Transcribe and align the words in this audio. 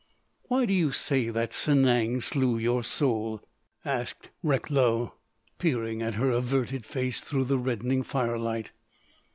"Why 0.47 0.65
do 0.65 0.73
you 0.73 0.91
say 0.91 1.29
that 1.29 1.51
Sanang 1.51 2.23
slew 2.23 2.57
your 2.57 2.83
soul?" 2.83 3.39
asked 3.85 4.31
Recklow, 4.41 5.13
peering 5.59 6.01
at 6.01 6.15
her 6.15 6.31
averted 6.31 6.87
face 6.87 7.21
through 7.21 7.45
the 7.45 7.59
reddening 7.59 8.01
firelight. 8.01 8.71